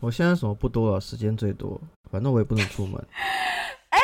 [0.00, 3.02] 我现在什么不多了，时间最多，反正我也不能出门。
[3.88, 4.00] 哎、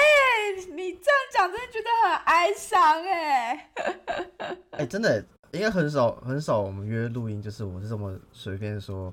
[0.74, 3.70] 你这样讲真的觉得很哀伤哎、
[4.72, 9.12] 哎、真的应该很少很少，我们约录音就是我是这么随便说，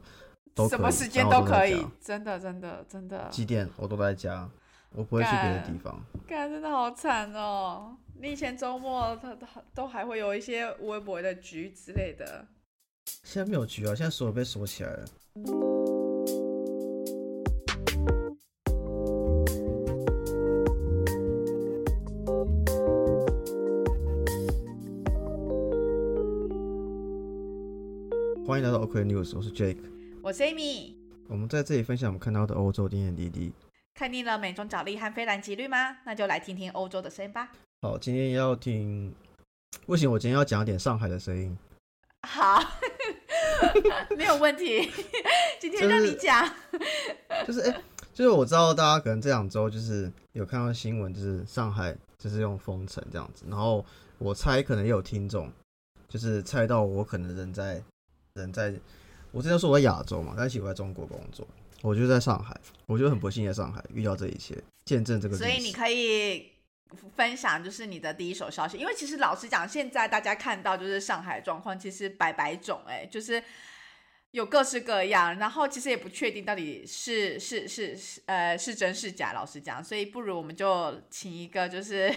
[0.55, 4.49] 都什么时间都可以，真的真的真的，几点我都在家，
[4.91, 6.01] 我不会去别的地方。
[6.25, 7.97] 干真的好惨哦！
[8.21, 12.45] 你以前周末他都都还会有一些微博的局之类的。
[13.23, 15.05] 现在没有局啊，现在所有被锁起来了。
[28.59, 29.77] 欢迎来到 OK News，我是 Jake。
[30.21, 30.93] 我是 Amy，
[31.29, 33.53] 我们在这里分享我们看到的欧洲点点滴滴。
[33.93, 35.95] 看腻了美中角力和非蓝即绿吗？
[36.05, 37.53] 那就来听听欧洲的声音吧。
[37.81, 39.15] 好，今天要听，
[39.85, 41.57] 不行，我今天要讲一点上海的声音。
[42.27, 42.61] 好，
[44.17, 44.91] 没有问题，
[45.61, 46.53] 今天让你讲。
[47.47, 47.81] 就是哎、
[48.13, 53.85] 就是我知道大家可能这两周就是有看到新闻，就是上海就是用封城这样子，然后
[54.17, 55.49] 我猜可能也有听众
[56.09, 57.81] 就是猜到我可能人在
[58.39, 58.73] 人在，
[59.31, 61.47] 我之前说我在亚洲嘛，但其实我在中国工作，
[61.81, 65.37] 我就在上海，我就很不幸在上海遇到这一切，见证这个。
[65.37, 66.51] 所以你可以
[67.15, 73.43] 分享就是你的第一手消息，因为其实老实讲，现在大家看到就是上海状况，其实百百种、哎，就是
[74.31, 82.13] 有各式各样，然后其实也不确定到底是是是是呃是真是假，老实讲，所以不如我们就请一个就是。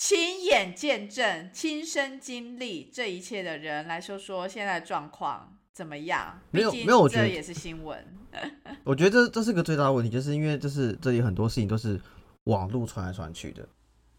[0.00, 6.40] 亲眼见证、亲身经历这一切的人来说说现在的状况怎么样？
[6.50, 8.02] 没有没有我觉得这也是新闻。
[8.82, 12.00] 我觉得这这是个最大的问题，就是因为就是这里很多事情都是
[12.44, 13.68] 网络传来传去的，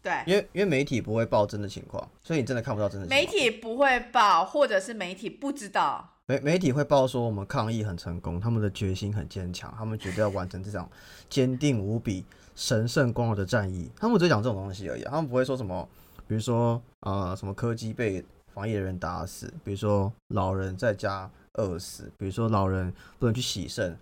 [0.00, 3.20] 对，因为因为媒体不会报真的情况，所以你真的看不到真的情况。
[3.20, 6.08] 媒体不会报，或者是媒体不知道。
[6.26, 10.88] 媒媒体会报说我们抗议很成功，他们的决心很坚强，他们绝对要完成这场
[11.28, 12.24] 坚定无比、
[12.54, 13.90] 神圣光荣的战役。
[13.96, 15.88] 他们只讲这种东西而已，他们不会说什么，
[16.26, 23.96] 比如说呃什么柯基被防疫的人打死，比如说老人在家饿死，比如说老人不能去洗肾，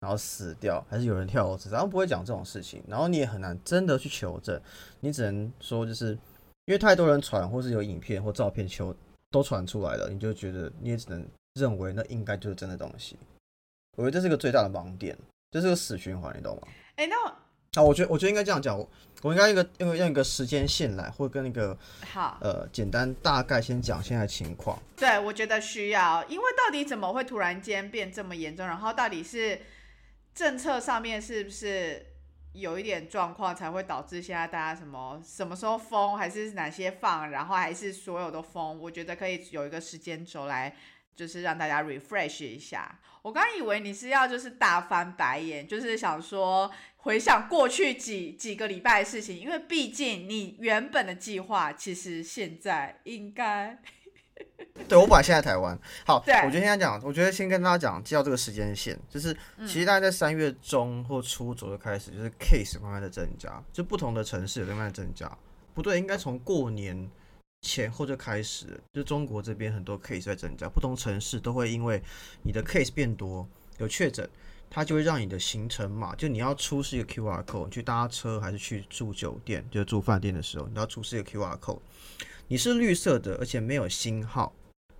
[0.00, 4.60] 然后死掉，还是有人跳楼自杀，他们不会讲这种事情，然后你也很难真的去求证，
[5.00, 6.12] 你只能说就是
[6.64, 8.94] 因为太多人传，或是有影片或照片求
[9.30, 11.24] 都传出来了，你就觉得你也只能
[11.54, 13.16] 认为那应该就是真的东西。
[13.96, 15.16] 我觉得这是个最大的盲点，
[15.50, 16.62] 这是个死循环，你懂吗？
[16.96, 17.34] 哎，那
[17.74, 18.86] 啊，我觉得我觉得应该这样讲，我
[19.22, 21.74] 我应该用一个用用一个时间线来，或跟那个
[22.12, 24.78] 好，呃简单大概先讲现在情况。
[24.94, 28.66] 对我觉得需要，因为到底怎么会突然间变这么严重？
[28.66, 29.58] 然后到底是
[30.34, 32.04] 政策上面是不是
[32.52, 38.78] 有一点状况，才会导致现在大家什么什么时候封，还是哪些放，然后还是所有都封？
[38.78, 40.76] 我觉得可以有一个时间轴来。
[41.14, 42.98] 就是让大家 refresh 一下。
[43.20, 46.68] 我刚以为你是要就是大翻白眼，就是想说
[47.02, 53.76] 回想过去几几个礼拜的事情，因为毕竟你原本的计划其实现在应该
[54.88, 59.36] 对我本来现在台湾，好，对我觉得现在讲，我觉得先跟大家讲，介绍这个时间线，就是
[59.66, 65.30] 其实大概在三月中或初左右开始，就是 case 慢慢的增加，就不同的城市有慢慢的增加。
[65.74, 67.10] 不对，应该从过年
[67.62, 72.00] 前后就开始，就中国这边很多 case 在增加，不同城市都会因为
[72.42, 73.46] 你的 case 变多，
[73.78, 74.28] 有确诊，
[74.74, 81.78] 它就会让你的行程码，就你要出示一个 QR code，你去搭车还是去住酒店，就是住饭店的时候，你要出示一个 QR code，
[82.48, 84.50] 你是绿色的，而且没有星号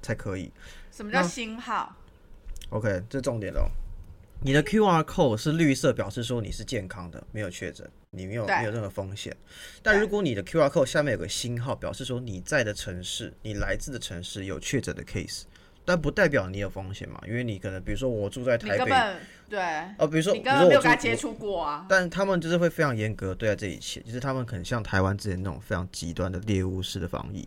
[0.02, 0.52] 才可以。
[0.90, 1.96] 什么叫星号
[2.68, 3.66] ？OK，这重点喽。
[4.42, 9.34] 你的 QR code 是绿色，表示说你是健康的，没有确诊，你没有没有任何风险。
[9.82, 15.44] 但如果你的 QR code 下面有个星号，表示说你在的城市，你来自的城市有确诊的 case，
[15.84, 18.90] 但不代表你有风险嘛，因为你可能比如说我住在台北，
[19.48, 19.60] 对，
[19.98, 21.84] 呃，比如说你根本没有跟他接触过啊。
[21.88, 27.46] 但他们就是会非常严格对待这一切，就是他们可能像台湾之前那种非常极端的猎物式的防疫，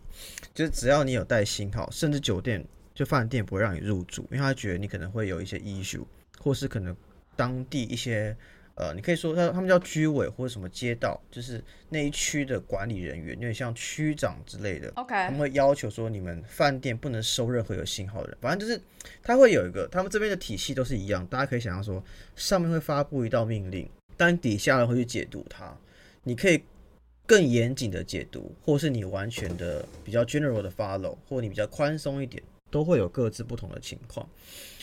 [0.54, 2.64] 就是只要你有带信号，甚至酒店
[2.94, 6.04] 就饭店不会让你入住，因为他觉得你可能会有一些 issue，
[6.38, 6.94] 或是可能
[7.34, 8.36] 当地一些
[8.76, 18.78] 呃，你可以说他他们叫居委或者什么街道，就是那一区的管理人员，有点像区长之类的，OK，他们会要求说你们饭店不能收任何有信号的人，反正就是
[19.22, 25.74] 他会有一个，他们这边的体系都是一样，大家可以想象说，上面会发布一道命令，但底下人会去解读它，
[26.22, 26.62] 你可以
[27.26, 32.42] 更严谨的解读，或是你完全的比较 general 的 follow，或你比较宽松一点，
[32.76, 34.28] 都会有各自不同的情况。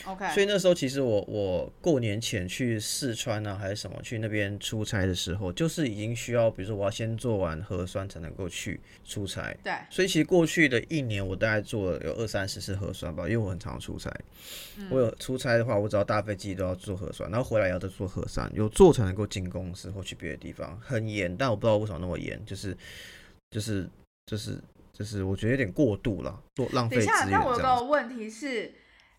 [0.06, 9.56] OK，所以那时候其实我我过年前去四川啊还是什么去那边出差的时候，就是已经需要，比如说我要先做完核酸才能够去出差。
[9.64, 14.12] 对，所以其实过去的一年，我大概做了有二三十次核酸吧，因为我很常出差。
[14.90, 21.38] 我有出差的话，我只要搭飞机都要做核酸，然后回来也要再做核酸，有做才能够进公司或去别的地方，很严。
[21.38, 22.76] 但我不知道为什么那么严，就是
[23.52, 23.88] 就是
[24.26, 24.60] 就是
[24.98, 27.58] 就是我觉得有点过度了，做浪费资等一下，源那我有。
[27.58, 28.74] 个问题是，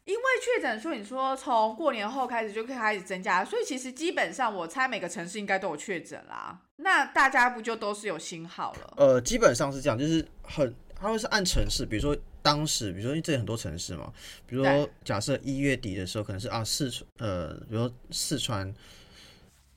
[0.05, 6.61] 因为确诊数，你说从过年后开始就可以开始增加，所以其实基本上我猜每个城市应该都有确诊啦。
[6.77, 8.95] 那大家不就都是有新号了？
[8.97, 14.13] 呃，基本上是这样，就是很，它会是按城市，比如说当时，比如说因为这里很多城市嘛，
[14.47, 18.73] 比如说假设一月底的时候，可能是啊四川，呃，比如说四川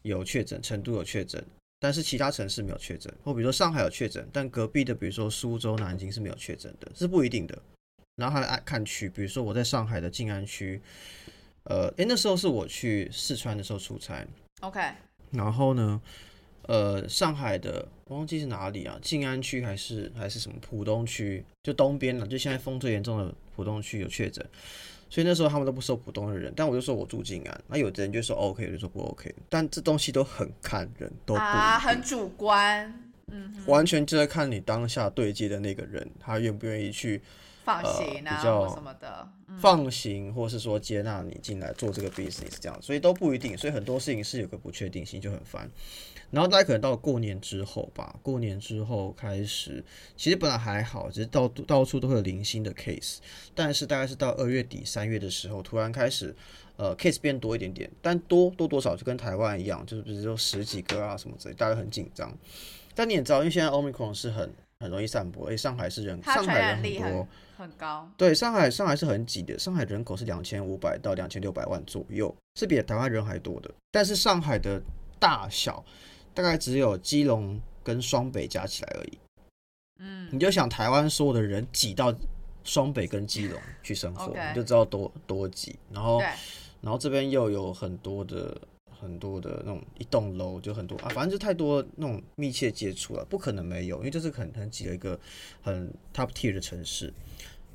[0.04, 1.44] 有确诊，成都有确诊，
[1.80, 7.62] 但是其他城市没有确诊，或比如说上海有确诊，但隔壁的比如说苏州、南京是没有确诊的，是不一定的。
[8.16, 10.82] 然后还按看区，比如说我在上海的静安区，
[11.66, 14.26] 呃，诶，那时候是我去四川的时候出差
[14.62, 14.82] ，OK，
[15.30, 16.02] 然后呢，
[16.64, 24.44] 呃，上海的我忘记是哪里啊，静安区还是还是什么浦东区，就东边了，就现在风最严重的浦东区有确诊，
[25.10, 32.94] 所以那时候他们都不收普通的人，但我就说我住静安，那有的人就说 OK，有的说不 OK，但这东西都很看人，都不啊，很主观，
[33.28, 37.22] 嗯，完全就在看你当下对接的那个人，他愿不愿意去
[37.64, 45.70] 放呃行啊、比较或什么的，嗯，放行，或是说接纳你进来做这个 business 这样，所以都不一定，所以很多事情是有个不确定性，就很烦。
[46.32, 49.84] 然后大概可能到过年之后吧，过年之后开始，
[50.16, 53.18] 其实本来还好，只是到到处都会有零星的 case，
[53.56, 56.36] 但是大概是到二月底三月的时候，突然开始
[56.76, 62.32] 呃 case 变多一点点，但多多多少就跟台湾一样，就是比如说十几个啊什么之类，大家很紧张。
[62.94, 67.28] 但你也知道，因为现在 omicron 是很很容易散播，而且上海是人，上海人很多很。
[67.58, 73.72] 很高，对，上海上海是很挤的，上海人口是两千五百到两千六百万左右，是比台湾人还多的。
[73.92, 74.80] 但是上海的
[75.20, 75.84] 大小
[76.38, 79.18] 大概只有基隆跟双北加起来而已。
[79.98, 82.16] 嗯，你就想台湾所有的人挤到
[82.64, 85.76] 双北跟基隆去生活你就知道多多挤。
[85.92, 86.20] 然后，
[86.80, 88.56] 然后这边又有很多的
[89.02, 95.20] 很多的那种一栋楼就很多啊，反正就太多那种密切接触了，不可能没有，因为这是很很挤的一个
[95.64, 97.12] 很 top tier 的城市。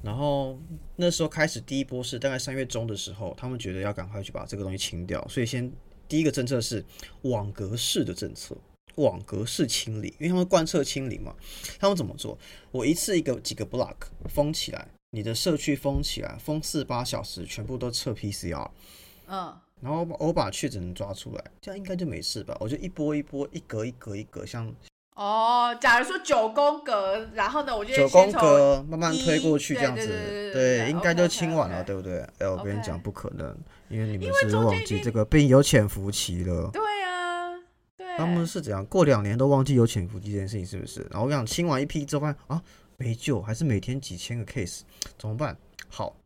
[0.05, 0.57] 然后
[0.95, 5.69] 那时候开始第一波是大概三月中的时候，他们觉得要赶快去把这个东西清掉，所以先
[6.13, 6.85] 第一个政策是
[7.23, 8.55] 网格式的政策，
[8.97, 11.35] 网格式清理，因为他们贯彻清理嘛。
[11.81, 12.39] 他们怎么做？
[12.71, 13.97] 我一次一个几个 block
[14.29, 18.69] 封起来，你的社区封起来，封四八小时，全部都测 PCR。
[19.27, 22.55] 嗯，然后我把我把确诊人抓出来，这样应该就没事吧？
[22.61, 24.71] 我就一波一波，一格一格一格，像
[25.15, 30.07] 哦，假如说九宫格，然后呢，我就九宫格慢慢推过去一这样子，
[30.53, 32.21] 对应该就清完了对不对？
[32.39, 33.57] 哎，我跟你讲不可能，
[33.93, 36.71] 因为你们是忘记这个病有潜伏期了。
[36.73, 37.53] 对啊，
[37.99, 41.07] 对，他们是怎样过两年都忘记有潜伏期这件事情，是不是？
[41.11, 42.63] 然后我想清完一批之后发现啊
[42.97, 44.81] 没救，还是每天几千个 case，
[45.19, 45.55] 怎么办？
[45.89, 46.17] 好，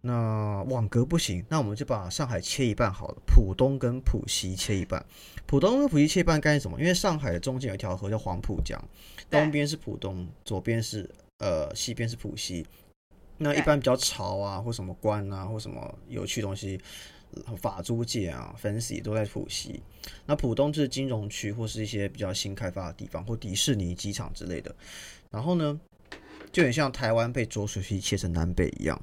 [0.00, 5.04] 那网格不行，那我们就把上海切一半好了，浦东跟浦西切一半。
[5.44, 6.80] 浦东跟浦西切一半干什么？
[6.80, 8.82] 因为上海的中间有一条河叫黄浦江，
[9.28, 11.10] 对东边是浦东，左边是
[11.40, 12.66] 呃西边是浦西。
[13.38, 16.80] 那一般比较潮啊，或什么关啊，或什么有趣东西，
[17.46, 19.82] 呃法租界啊、fancy 都在浦西。
[20.24, 24.74] 那浦东就是金融区或是一些比较新开发的地方，或迪士尼机场之类的。
[25.30, 25.78] 然后呢，
[26.50, 29.00] 就很像台湾被浊水溪切成南北一样，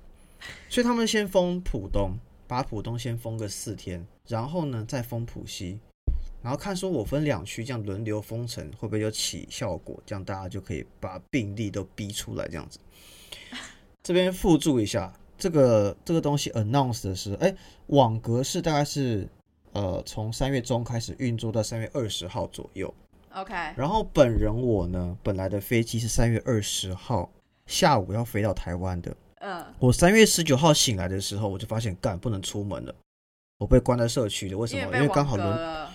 [0.70, 5.78] 所以他们先封浦东，把浦东先封个四天，然后呢再封浦西，
[6.42, 12.80] 然后看说我分两区这样轮流封城会不会有起效果，这样大家就可以把病例都逼出来这样子。
[14.04, 17.56] 这边附注一下，这个这个东西 announce 的是，哎，
[17.88, 19.26] 网格是大概是
[19.72, 22.94] 呃从三月中开始运作到三月二十号左右。
[23.34, 27.30] OK，然后本人我呢，本来的飞机是三月二十号
[27.66, 29.16] 下午要飞到台湾的。
[29.40, 32.94] 嗯，我三月十九号醒来的时候，我就发现干不能出门了，
[33.58, 34.58] 我被关在社区的。
[34.58, 34.96] 为什么？
[34.98, 35.90] 因为刚好轮了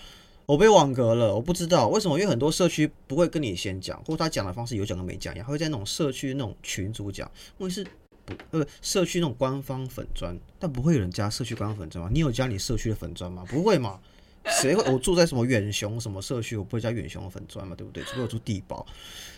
[0.48, 7.86] 我被网格了，我不知道为什么，因为很多社区不会跟你先讲，或者他讲的方式有讲跟没讲一样，会在那种社区那种群组讲，问题是
[8.24, 12.10] 不呃社区那种官方粉砖，但不会有人加社区官方粉砖吗？
[12.10, 13.44] 你有加你社区的粉砖吗？
[13.46, 14.00] 不会嘛？
[14.46, 14.82] 谁会？
[14.90, 18.02] 我住在什么远雄什么社区，我不会加远雄的粉砖嘛，对不对？
[18.04, 18.86] 除非我住地堡，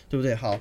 [0.07, 0.33] 对不对？
[0.33, 0.57] 好，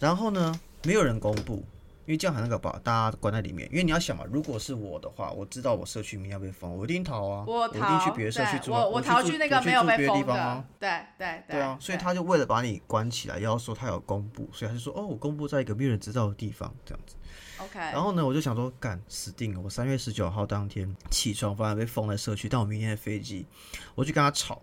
[0.00, 1.62] 然后呢，没有人公布，
[2.10, 3.68] 因因为这样才能够把大家关在里面。
[3.70, 17.14] 因为你要想嘛，如果是我的话，我知道我社区明天要被封，我一定逃啊，我一定去，别的社区住啊，我我逃去那个没有被封的方啊。，对对对啊，所以他就为了把你关起来，要说他有公布，所以他就说哦，我公布在一个没有人知道的地方这样子。
[17.60, 19.60] OK，然后呢，我就想说，干死定了！
[19.60, 23.46] 我三月十九号当天起床，发现被封在社区，但我明天的飞机，
[23.94, 24.60] 我就跟他吵，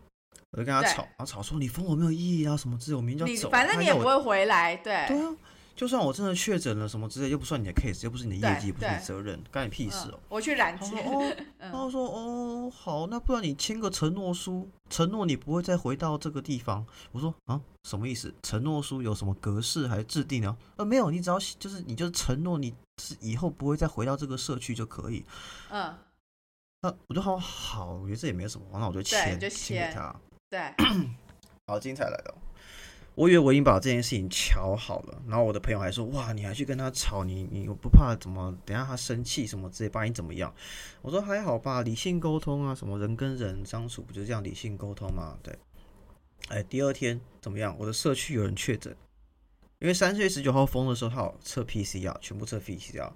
[0.51, 3.49] 我就跟他吵，然后吵说你封我没有意义啊，什么之类，我明天就走。
[3.49, 5.35] 反正你也不会回来，对对啊，
[5.77, 10.19] 就算我真的确诊了什么之类，又不算你的 case，又不是你的业绩，对不是你的责任，干你屁事嗯哦。
[10.29, 16.83] 我去染指他说， 哦，然后说哦好，那不然你签个承诺书，承诺你不会再回到这个地方。
[17.11, 18.33] 我说啊，什么意思？
[18.41, 20.57] 承诺书有什么格式还是制定呢？
[20.77, 25.23] 呃，没有，你只要就是你就是承诺你是以后不会再回到这个社区就可以。
[25.69, 25.95] 嗯，
[26.81, 30.15] 那我就好好，我觉得这也没什么，那我就签就签签给他。
[30.49, 30.73] 对，
[31.67, 32.35] 好，精彩来了。
[33.17, 38.55] 我以为我已经把这件事情瞧好了，然后我的朋友还说：“哇，你还去跟他吵，你你不怕怎么？
[38.63, 40.53] 等下他生气什么之类，把你怎么样？”
[41.01, 45.57] 我说：“还好吧，理性沟通啊，什么人跟人相处不就这样理性沟通嘛？”对。
[46.49, 47.75] 哎，第二天怎么样？
[47.79, 48.95] 我的社区有人确诊，
[49.79, 53.11] 因为三月十九号封的时候，他有测 PCR，全部测 PCR。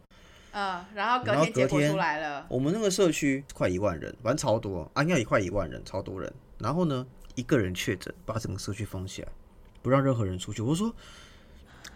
[0.53, 6.33] 嗯，然后隔然后天结果出来了，我们那个社区快一万人，反正超多啊，应该也快一万人，超多人。
[6.57, 7.05] 然后呢，
[7.35, 9.27] 一个人确诊，把整个社区封起来，
[9.81, 10.61] 不让任何人出去。
[10.61, 10.93] 我说，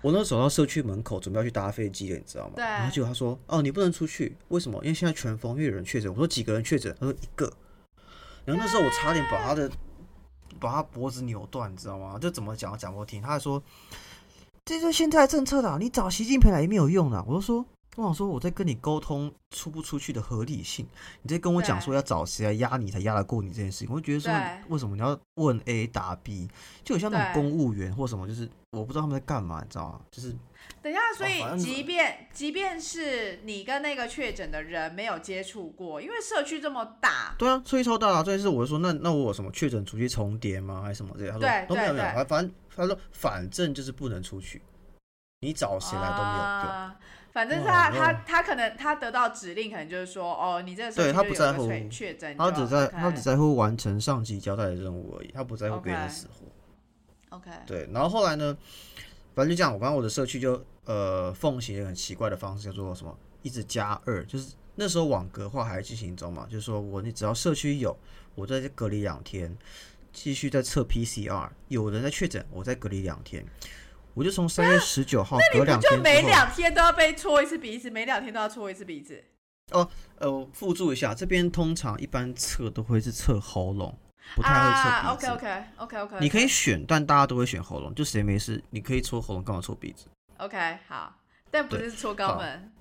[0.02, 2.54] 我那走到社区门口，准备要去搭飞机了，你知道吗？
[2.56, 4.78] 对然后结果他说，哦，你不能出去，为什么？
[4.84, 6.12] 因为现在全封，因为有人确诊。
[6.12, 6.96] 我说几个人确诊？
[7.00, 7.52] 他说一个。
[8.44, 9.72] 然后那时候我差点把他的
[10.60, 12.18] 把他脖子扭断，你知道吗？
[12.20, 13.22] 就怎么讲都讲不听。
[13.22, 13.62] 他还说，
[14.66, 17.24] 这就是现在的政策啦，你找习近平来也没有用啦。
[17.28, 17.66] 我就说。
[17.96, 20.86] 我想说，我在跟你沟通出不出去的合理性，
[21.22, 26.50] 你在跟我讲对说要找谁来压你才压得过你这件事情，我就觉得说对为什么你要问 A 答 B，
[26.84, 30.02] 就很像那种公务员或什么，就是我不知道他们在干嘛，你知道吗？
[30.12, 30.36] 就是
[30.82, 38.24] 等一下，所以即便即便是你跟那个确诊的人没有接触过，因为社区这么大，对啊，所以超大啊。
[38.24, 40.82] 这件事我就说，那那我有什么确诊出去重叠吗？
[40.82, 41.34] 还是什么之类的？
[41.34, 44.62] 他说对都没有没有，反反正他说反正就是不能出去，
[45.42, 46.44] 你找谁来都没有用。
[46.44, 46.96] 啊
[47.36, 57.36] 反正哇他那他他可能他得到指令，可能就是说，哦，你这个社对他不在乎确确诊，他只在他只在在乎完成上级交代的任务而已，他不在乎别人的死活。
[57.36, 58.58] OK，对，然后后来呢，
[59.34, 67.94] 反正就这样，我刚刚我的社区就呃奉行一个很奇怪的方式，叫做什么，一直加二，就是那时候网格化还进行中嘛，就是说我你只要社区有，
[68.34, 69.54] 我在这隔离两天，
[70.14, 73.46] 继续在测 PCR，有人在确诊，我再隔离两天，
[74.16, 79.24] 我就从三月十九号隔两就天之后，每两天都要被戳一次鼻子，每两天都要戳一次鼻子。
[79.72, 79.88] 哦
[80.20, 83.98] 呃，我附注一下，这边通常一般测都会是测喉咙，
[84.36, 85.28] 不太会测啊鼻子。
[85.28, 90.06] ，OK OK OK OK，你可以选，但大家都会选喉咙，就谁没事，你可以戳喉咙，干嘛戳鼻子
[90.38, 91.14] ？OK 好，
[91.52, 92.72] 但不是戳肛好门。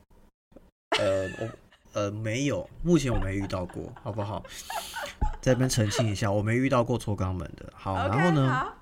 [1.01, 1.49] 呃，我
[1.95, 4.45] 呃没有，目前我没遇到过，好不好？
[5.43, 7.73] 在这边澄清一下，我没遇到过搓肛门的。
[7.75, 8.77] 好然后呢，好，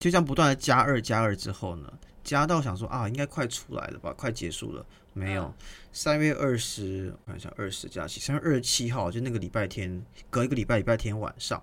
[0.00, 5.54] 就这样不断的加二加二之后呢，加到想说啊，应该快出来了吧，快结束了，没有嗯。
[5.92, 10.00] 三、月二十，我看一下二十假期，三月二十七号，就那个礼拜天，
[10.30, 11.60] 隔一个礼拜礼拜天晚上，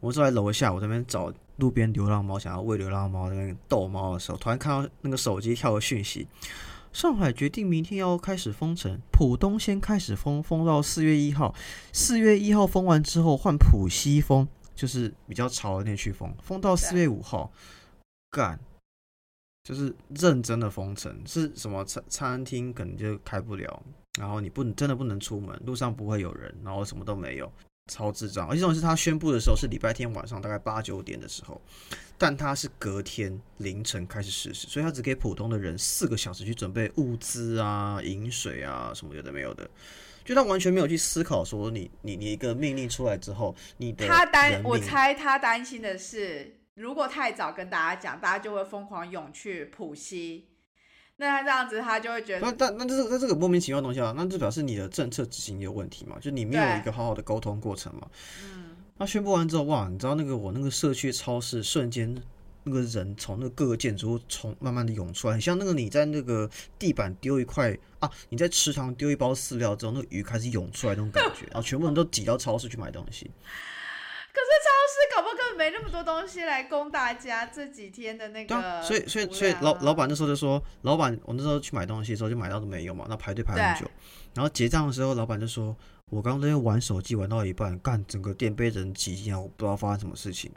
[0.00, 6.26] 我坐在楼下，我这边找路边流浪猫，想要喂流浪猫，那边逗猫的时候，突然看到那个手机跳个讯息，
[6.92, 11.54] 上海决定明天要开始封城，浦东先开始封，封到四月一号，
[11.92, 17.50] 四月一号封完之后换浦西封，就是比较潮的那区封，封到四月五号，
[18.30, 18.56] 干，
[19.64, 23.82] 就是认真的封城，是什么餐餐厅可能就开不了，
[24.20, 27.52] 然后你不真的不能出门，路上不会有人，然后什么都没有。
[27.90, 31.58] 超智障，而且这种是他宣布的时候是礼拜天晚上大概八九点的时候，
[32.18, 39.66] 但他是隔天凌晨开始实施，所以他只给普通的人四个小时去准备物资啊、饮水啊什么有的没有的，
[40.28, 50.50] 就他完全没有去思考说你你你一个命令出来之后，你的他担，我猜他担心的是，如果太早跟大家讲，大家就会疯狂涌去浦西。
[51.16, 58.06] 那他这样子，他就会觉那得，那那这个那这个莫名其妙的东西啊，那就表示你的政策执行有问题嘛，就你没有一个好好的沟通过程嘛。
[58.44, 62.14] 嗯，那宣布完之后，哇，你知道那个我那个社区超市瞬间
[62.68, 66.48] 那个人从那个各个建筑物从慢慢的涌出来，很像那个你在那个
[66.78, 73.30] 地板丢一块啊，你在池塘丢一包饲料之后，那个鱼开始涌出来那种感觉， 然后全部人都挤到超市去买东西。
[74.30, 83.90] 可是超市搞不好根本没那么多东西来供大家这几天的那个所以所以所以老老板那时候就说，老板我那时候去买东西的时候就买到都没有嘛，那排队排很久，
[84.34, 85.74] 然后结账的时候老板就说，
[86.10, 90.52] 我刚刚在玩手机玩到一半，干整个店被人挤进来，我不知道发生什么事情。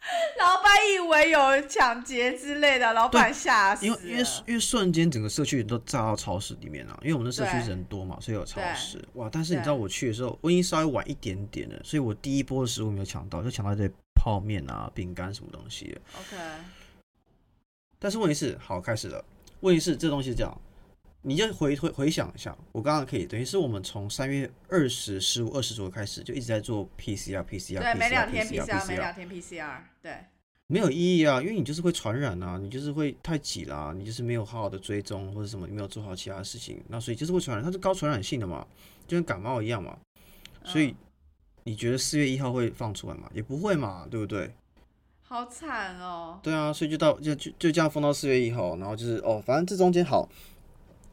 [0.38, 9.02] 老板以为有抢劫之类的，老板吓死因为因为因为瞬间整个社区人都炸到超市里面了，因为我们的社区人多嘛，所以有超市。
[9.14, 9.28] 哇！
[9.30, 16.00] 但是你知道我去的时候，我已经稍微晚一点点了，所以我第一波的食物没有抢到，就抢到一堆泡面啊、饼干什么东西的。
[16.18, 16.36] OK，
[17.98, 19.24] 但是问题是，好开始了。
[19.60, 20.60] 问题是这东西是这样，
[21.22, 30.24] 你就回回回想一下，我刚刚可以等于是我们从三月二十、十五、二十左右开始就一直在做 PCR、PCR、对，每两天 PCR、每两天 PCR，对，
[30.68, 38.66] 没有意义啊，因为你就是会传染啊，你就是会太挤啦、你就是没有好好的追踪或者什么，你没有做好其他事情，那所以就是会传染，它是高传染性的嘛，
[39.06, 39.98] 就跟感冒一样嘛。
[40.64, 40.96] 所以嗯
[41.64, 43.28] 你觉得四月一号会放出来吗？
[43.34, 44.54] 也不会嘛，对不对？
[45.22, 46.40] 好惨哦。
[46.42, 50.26] 对啊，所以就到就就就这样封到四月一号，然后就是哦，反正这中间好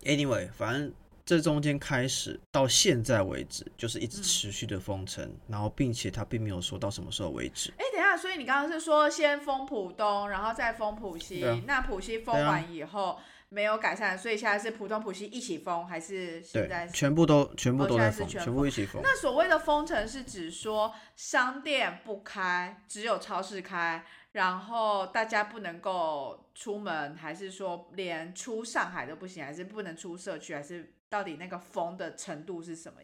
[0.06, 0.94] ，anyway，反正
[1.26, 7.72] 这中间开始到现在为止，就是一直嗯持续的封城，然后并且它并没有说到什么时候为止。
[7.78, 13.20] 哎，等一下，所以你刚刚是说先封浦东，然后再封浦西，啊那浦西封完以后
[13.50, 16.94] 没有改善，所以现在是浦东、浦西一起封，还是现在，是？
[16.94, 19.02] 全部都全部哦都在封，全部一起封。
[19.04, 33.00] 那所谓的封城是指说商店不开，只有超市开，然后大家不能够出门，还是说连出上海都不行，还是不能出社区，还是到底那个封的程度是什么？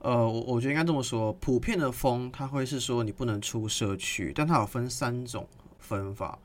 [0.00, 5.46] 呃，我我觉得应该这么说，普遍的封它会是说你不能出社区，但它有分三种
[5.78, 6.36] 分法，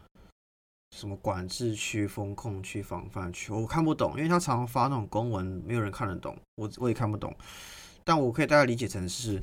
[0.95, 7.35] 什么管制区、风控区、防范区，我看不懂，因为他常常发那种公文，没有人看得懂，我我也看不懂，
[8.03, 9.41] 但我可以大概理解成是，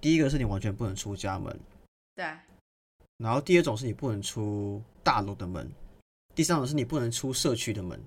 [0.00, 1.60] 第一个是你完全不能出家门，
[2.14, 2.24] 对，
[3.18, 5.70] 然后第二种是你不能出大楼的门，
[6.34, 8.00] 第三种是你不能出社区的门。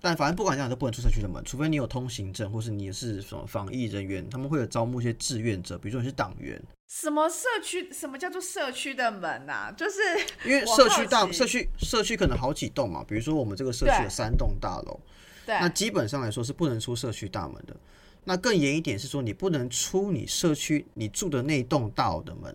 [0.00, 7.90] 但反正不管怎样都不能出社区的门，除非你有通行证，或是你是什么防疫人员，他们会有招募一些志愿者，比如说你是党员，什么社区？
[7.90, 9.72] 什么叫做社区的门啊？
[9.74, 9.98] 就是
[10.44, 15.00] 因为社区大社区社区可能好几栋嘛，比如说我们这个社区有三栋大楼，
[15.46, 17.74] 对那基本上来说是不能出社区大门的。
[18.24, 22.54] 那更严一点是说，你不能出你社区你住的那栋大楼的门。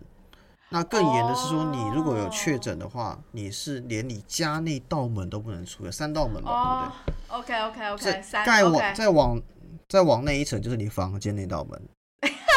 [0.72, 6.92] 那更严的是说，你如果有确诊的话，你是连你家那道门都不能出的，三道门嘛，哦
[7.38, 8.22] ，OK OK 对不 OK，对？
[8.22, 9.42] 三再往 OK，再往
[9.88, 11.82] 再往那一层就是你房间那道门。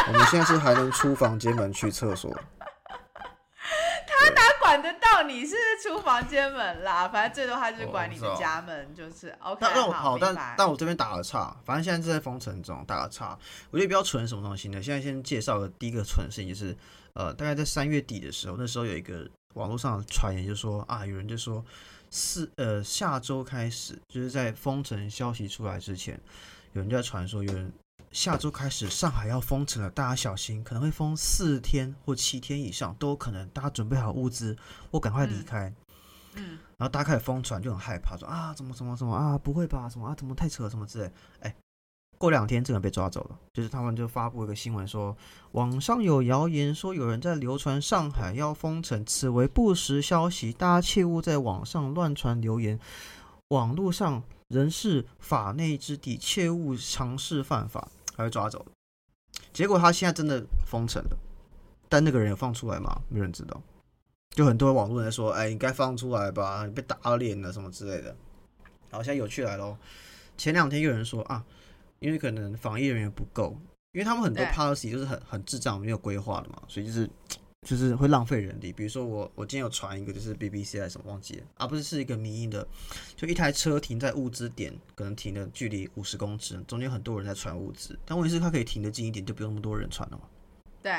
[0.07, 2.29] 我们现在是还能出房间门去厕所，
[4.05, 13.35] 他哪管得到你是出房间门啦，反正最多他就是管你的家门，就是 OK 但但我好，但但我这边打了岔，反正现在是在封城中打了岔。
[13.71, 14.81] 我觉得比较蠢什么东西呢？
[14.81, 16.77] 现在先介绍的第一个蠢事情就是，
[17.13, 21.63] 呃，大概在三月底的时候，那时候有一个网络上的传言，就说啊，有人就说
[22.09, 26.19] 四呃下周开始，就是在封城消息出来之前，
[26.73, 27.71] 有人就在传说有人
[28.11, 34.57] 下周开始上海要封城了，大家小心，可能会封四天或七天以上都有可能，大家准备好物资，
[34.91, 35.73] 或赶快离嗯开。
[36.35, 41.11] 嗯，然后大家开始疯传，就很害怕，说啊怎么怎么怎么啊不会吧，什么啊怎么太扯了什么之类。
[41.41, 41.55] 哎，
[42.23, 45.13] 过两天这个人被抓走了，就是他们就发布一个新闻说，
[45.51, 52.79] 网上有谣言说有人在流传上海要封城，此为不实消息，大家切勿在网上乱传流言，
[53.49, 58.67] 网络上人是法内之地，切勿尝试犯法，还被抓走了。
[59.51, 61.17] 结果他现在真的封城了，
[61.89, 63.01] 但那个人有放出来吗？
[63.09, 63.61] 没人知道。
[64.29, 68.15] 就很多网络人说，哎，你该放出来吧，你被打脸了什么之类的。
[68.91, 69.75] 好，现在有趣来喽。
[70.37, 71.43] 前两天有人说啊，
[72.03, 73.57] 因为可能防疫人员不够，
[73.93, 77.09] 因为他们很多 policy 就是很很智障，没有规划的嘛，所以就是
[77.65, 78.73] 就是会浪费人力。
[78.73, 82.67] 比如说我我今天有传一个就是 BBC 还是什么忘记了，啊不是是一个民营的，
[83.15, 90.23] 就一台车停在物资点，可能停的距离五十公尺，中间很多人在传物资，但问题是它可以停得近一点，就不用那么多人传了嘛。
[90.81, 90.91] 对，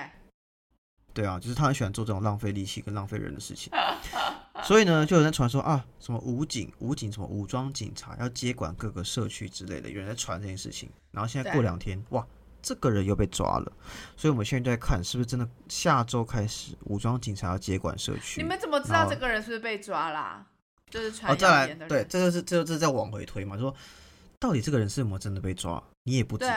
[1.13, 3.71] 对啊，就是他很喜欢做这种浪费力气跟浪费人的事情。
[4.63, 10.89] 所以呢，就有人传说啊，什么武警、武警什么武装警察要接管各个社区之类的，有人在传这件事情。
[11.11, 12.25] 然后现在过两天，哇，
[12.63, 13.73] 这个人又被抓了。
[14.17, 18.41] 所以我们现在就在看，是不是真的下周开始武装警察要接管社区？
[18.41, 20.47] 你们怎么知道这个人是不是被抓啦？
[20.89, 23.75] 就是传哦，再来对，这就是这个是在往回推嘛，就说
[24.39, 26.51] 到底这个人是有没有真的被抓，你也不知道。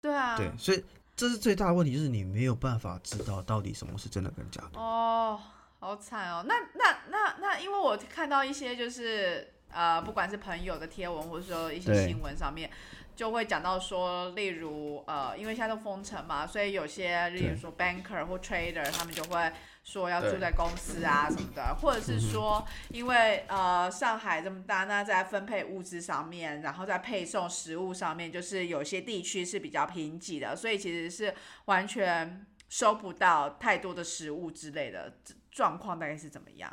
[0.00, 0.82] 对啊，对啊，对，所以
[1.14, 4.80] 这是最大的问题，就是你没有办法知道到底什么是真的跟假的。
[4.80, 5.38] 哦，
[5.80, 6.44] 好惨哦。
[6.46, 12.70] 那那那那，因为我看到一些就是呃，不管是朋友的贴文，或者说一些新闻上面，
[13.14, 19.52] 就会讲到说，例如呃，因为现在都封城嘛，所以有些例如说 banker 或 trader，他们就会
[19.84, 31.34] 说要住在公司啊什么的，或者是说，因为呃上海这么大，那在分配物资上面，然后在配送食物上面，就是有些地区是比较贫瘠的，所以其实是
[31.66, 35.14] 完全收不到太多的食物之类的。
[35.58, 36.72] 状况大概是怎么样？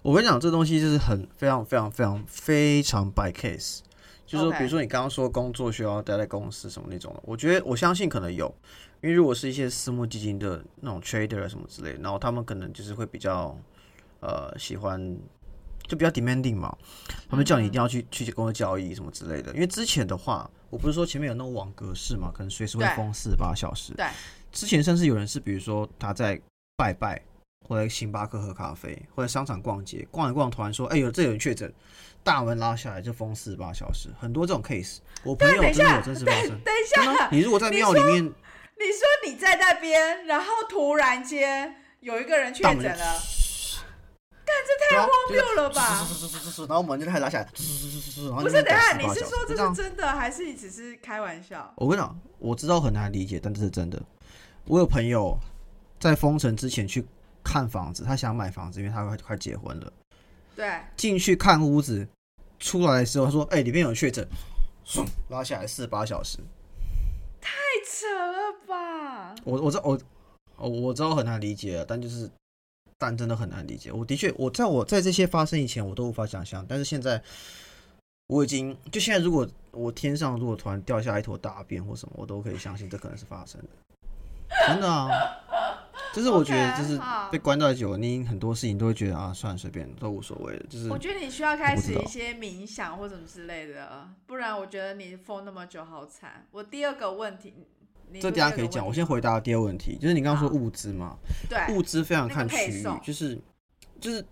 [0.00, 3.80] 我跟你讲，这东西就是很非常非常非常非常 by case，
[4.24, 8.46] 就是说，比如说你刚刚说工作需要待在公司什么那种的，我觉得我相信可能有，
[9.02, 13.54] 因为如果是一些私募基金的那种 trader 什么之类，然后他们可能就是会比较
[14.20, 14.98] 呃喜欢，
[15.86, 16.74] 就比较 demanding 嘛，
[17.28, 19.52] 他们叫你一定要去去工作交易什么之类的。
[19.52, 24.06] 因为之前的话，我不是说前面有那种网格式嘛，可能随时会封四十八小时，对，
[24.50, 26.40] 之前甚至有人是，比如说他在
[26.76, 27.20] 拜拜，
[27.66, 31.72] 或者星巴克喝咖啡，或者商场逛街，逛一逛，突然说：“哎呦，这有人确诊！”
[32.22, 34.98] 大门拉下来就封四十八小时，很多这种 case。
[35.22, 36.50] 我朋友等一下真的有真实发生。
[36.60, 43.20] 等一下，你如果在庙里面，你说你在那边，然后突然间有一个人确诊了，
[44.90, 46.06] 太荒谬了吧
[46.68, 47.48] 然后门就开始拉下来，
[48.26, 51.72] 然后不，就是等一下，你是说这是真的，还是你只是开玩笑？
[51.76, 54.02] 我跟你讲，我知道很难理解，但这是真的。
[54.64, 55.38] 我有朋友
[56.00, 57.04] 在封城之前去
[57.44, 59.92] 看房子，他想买房子，因为他快快结婚了。
[60.56, 62.08] 对，进去看屋子，
[62.58, 64.26] 出来的时候他说：“哎、里面有确诊。”
[65.28, 66.38] 拉下来四十八小时。
[67.40, 67.52] 太
[67.86, 69.34] 扯了吧？
[69.44, 69.98] 我我知道我
[70.56, 72.30] 我我知道很难理解啊，但就是
[72.98, 73.92] 但真的很难理解。
[73.92, 76.64] 我的确，我在我在这些发生以前，我都无法想象。
[76.68, 77.22] 但是现在，
[78.28, 83.68] 我已经就现在，如果我天上如果突然掉下一坨大便或什么，我都可以相信这可能是发生的。
[84.66, 85.10] 真的啊，
[86.14, 87.00] 就是我觉得就是
[87.30, 90.64] 被关到久，你很多事情都会觉得啊，算了，随便都无所谓的。
[90.68, 96.46] 就是我觉得你需要开始一些冥想或什么之类的，不然我觉得你封那么久好惨。
[96.52, 97.52] 我第二个问题，
[98.10, 98.86] 你这说第二个等一下可以讲。
[98.86, 101.16] 我先回答第二个问题，就是你刚刚说物资嘛，
[101.48, 103.38] 对物资非常看区域就是
[104.00, 104.24] 就是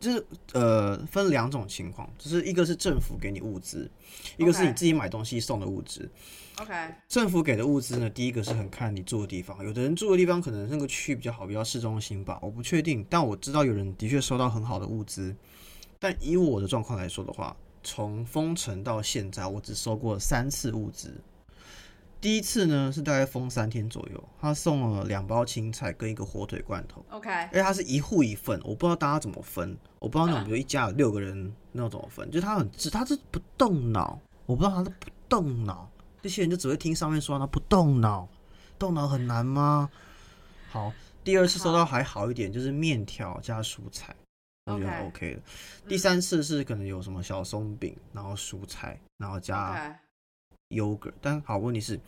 [0.00, 3.90] 就是呃分两种情况，就是一个是政府给你物资，
[4.36, 6.08] 一个是你自己买东西送的物资。
[6.58, 6.72] ，OK，
[7.08, 15.34] 政府给的物资呢，第一个是很看你住的地方，有的人住的地方可能那个区域比较好，比较市中心吧，我不确定，但我知道有人的确收到很好的物资。
[15.98, 21.12] 但以我的状况来说的话，从封城到现在，我只收过三次物资。
[22.20, 35.88] 第一次呢是大概封三天左右，他送了两包青菜跟一个火腿罐头，OK，而且他是一户一份，我不知道大家怎么分，我不知道那种比如一家有六个人那种怎么分，就他很直，他是不动脑，我不知道他是不动脑，
[36.20, 38.28] 这些人就只会听上面说他不动脑，
[38.78, 39.88] 动脑很难吗？
[40.70, 44.12] 好，第二次收到还好一点，就是面条加蔬菜，
[44.64, 45.40] 我觉得 OK。
[45.86, 49.96] 第三次是可能有什么小松饼，然后蔬菜，然后加
[50.70, 51.98] yogurt，但好问题是，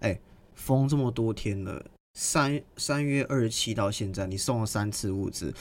[0.00, 0.18] 哎、
[0.54, 5.54] 封这么多天了，三三月二十七到现在，你送了三次物资。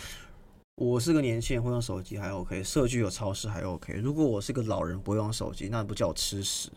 [0.76, 3.94] 我是个年轻人，会用手机还 OK，社区有超市还 OK。
[3.94, 6.72] 如果我是个老人不会用手机，那不叫我吃屎。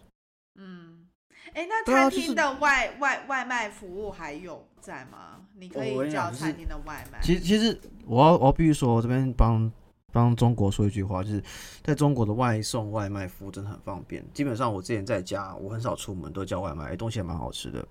[0.59, 1.07] 嗯，
[1.53, 5.41] 哎，那餐厅的外外外卖服务还有在吗？
[5.55, 7.21] 你可以叫餐厅的外卖。
[7.23, 9.71] 其实其实我要我要必须说，我这边帮
[10.13, 11.43] 帮中国说一句话，就是
[11.83, 14.25] 在中国的外送外卖服务真的很方便。
[14.33, 17.87] 基本上我之前在家，我很少出门，都叫外卖，哎东西还蛮好吃的，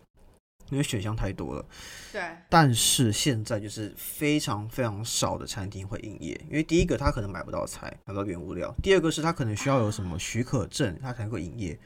[0.69, 1.65] 因为选项太多了。
[2.12, 11.79] 对，但是现在就是非常非常少的餐厅会营业，因为第一个他可能买不到菜，买不到原物料；第二个是他可能需要有什么许可证，他才能够营业。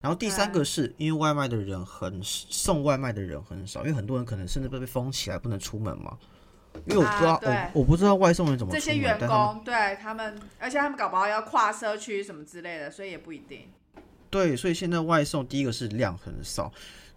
[0.00, 6.18] 然后第三个是因为外卖的人很送外卖的人很少，因为很多人可能甚至被被封起来不能出门嘛。
[6.86, 13.68] 因为我不知道，啊我我不知道外送员怎么，这些员工对他们，而且他们搞不好要跨社区什么之类的，所以也不一定。
[14.30, 16.72] 对，所以现在外送第一个是量很少，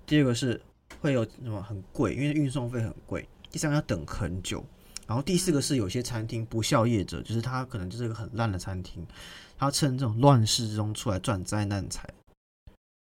[0.06, 0.62] 第二个是
[1.00, 4.63] 会有什么很贵，因为运送费很贵，第三个要等很久，
[5.08, 9.06] 然后第四个是有些餐厅不孝业者，就是他可能就是一个很烂的餐厅，
[9.58, 12.08] 他趁这种乱世之中出来赚灾难财，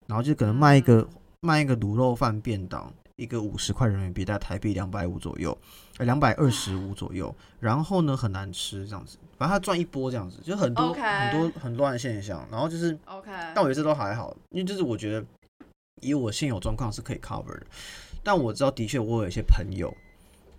[0.06, 1.06] 然后就可能卖一个、
[1.40, 5.56] 卖一个卤肉饭便当，一个五十块人民币，大概台币两百五左右，
[5.98, 12.96] 呃两百二十五左右，然后呢很难吃这样子，反正他赚一波这样子，就很多很多很乱的现象，然后就是。
[13.06, 15.26] OK，但我觉得这都还好，因为就是我觉得
[16.00, 17.66] 以我现有状况是可以 cover 的。
[18.22, 19.92] 但我知道，的确我有一些朋友，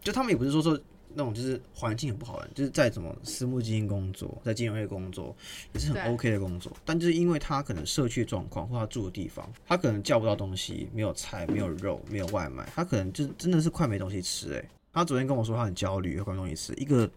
[0.01, 0.77] 就他们也不是说说
[1.19, 5.35] 那种就是环境很不好的，就是在什么私募基金工作，在金融业工作
[5.73, 17.09] 也是很 OK 的工作，但就是因为他可能社区状况或他住的地方，他可能叫不到东西，没有菜，没有肉，没有外卖，他可能就真的是快没东西吃哎、他昨天跟我说他很焦虑，快没东西吃，一个。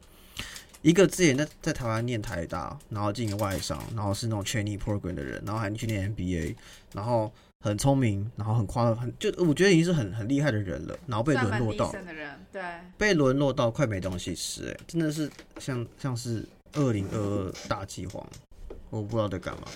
[0.83, 6.57] 一个之前在在台湾念台大，然后进外商，然后是那种 training program 的人，然后还去念 MBA，
[6.93, 12.63] 然后很聪明，然后很夸很就我觉得已经是很很厉害的人了，然后被沦落到的人，对，
[12.99, 18.27] 被沦落到快没东西吃、哎，真的是像像是二零二二大饥荒，
[18.91, 19.69] 我不知道在干嘛。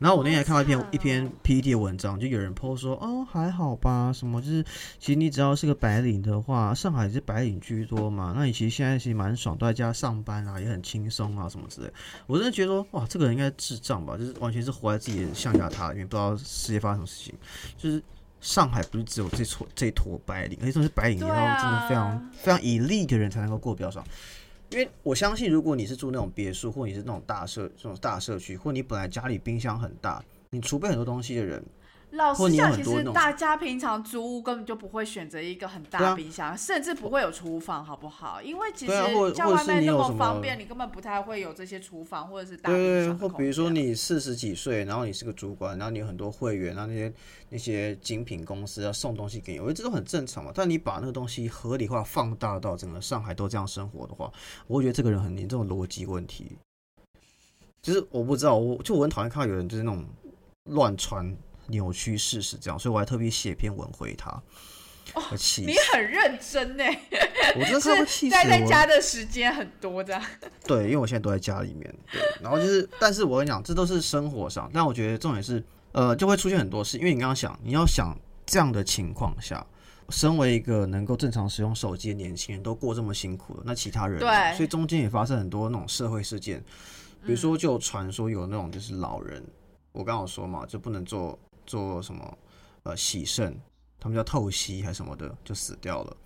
[0.00, 4.64] 然后我那天还看到一篇一篇 PPT 的文章，就有人 po 说，哦还好吧，什么就是
[4.98, 11.92] 其实你只要是个白领的话，上海是白领居多嘛，那你其实现在其实蛮爽，都在家上班啊，也很轻松啊什么之类。
[12.26, 17.34] 我真的觉得说，哇，这个人应该智障吧，就是完全是活在自己的象牙塔里面，不知道世界发生什么事情。
[17.76, 18.02] 就是
[18.40, 24.02] 上海不是只有这撮这一坨白领，而且这种是白领，对然后真的非常、啊非常 elite 的人才能够过比较爽。
[24.70, 31.60] 因为我相信，如果你是住那种别墅，或你是那种大社这种大社区，或你本来家里冰箱很大，你储备很多东西的人，
[32.12, 38.42] 老实讲，其实大家平常租屋根本就不会选择一个很大冰箱，甚至不会有厨房，好不好？
[38.42, 38.92] 因为其实
[39.32, 47.12] 叫外卖那么么方便，你根本不太会有这些厨房或者是大冰对，箱的空或比如说你四十几岁，然后你是个主管，然后你有很多会员，然后那些
[47.50, 50.50] 那些精品公司要送东西给你，我觉得这都很正常嘛。
[50.52, 54.30] 但你把那个东西合理化、放大到整个上海都这样生活的话，
[54.66, 56.56] 我会觉得这个人很严重的逻辑问题。
[57.80, 60.04] 就是我不知道，我就我很讨厌看到有人就是那种
[60.64, 61.34] 乱传、
[61.70, 64.42] 扭曲事实这样，所以我还特别写篇文回他。
[65.32, 65.74] 我气你！
[65.92, 66.84] 很认真呢，
[67.56, 68.66] 我真的快要气死是待在我了。
[68.68, 70.22] 家的时间很多这样。
[70.64, 79.66] 对，因为我现在都在家里面，对，然后就是，但是我跟你讲，这都是生活上，但我觉得重点是，呃，就会出现很多事，因为你刚刚想，你要想这样的情况下，
[80.10, 86.62] 身为一个能够正常使用手机的年轻人，都过这么辛苦了，那其他人，对所以中间也发生很多那种社会事件，
[87.26, 89.44] 比如说就传说有那种就是老人，
[89.90, 91.36] 我刚刚有说嘛，就不能做
[91.70, 92.38] 做什么
[92.82, 93.56] 呃洗肾，
[94.00, 96.16] 他们叫透析还是什么的，就死掉了，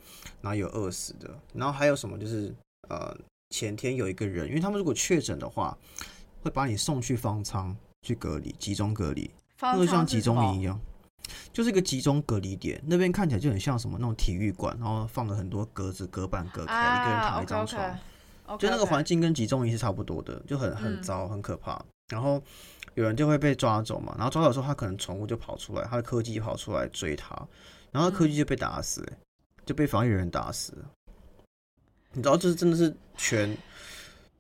[0.41, 2.55] 然后有饿死的，然后还有什么就是
[2.89, 3.15] 呃
[3.51, 5.77] 前天有一个人，因为他们如果确诊的话，
[6.43, 9.31] 会把你送去方舱去隔离，集中隔离，
[9.61, 10.81] 那方个像集中营一样，
[11.53, 17.99] 就是一个集中隔离点，那边看起来就很像什么那种体育馆，然后放了很多格子隔板隔开，一个人啊躺一张床。
[18.59, 21.03] 就那个环境跟集中营是差不多的，就很很嗯。
[21.03, 21.83] 糟、很可怕。
[22.09, 22.43] 然后
[22.95, 27.37] 有人就会被抓走嘛，然后抓走的时候，他可能宠物就跑出来，他的柯基跑出来追他，
[27.91, 29.05] 然后柯基就被打死、
[29.67, 30.73] 就被防疫人员打死。
[32.13, 33.57] 你知道，这是真的是全，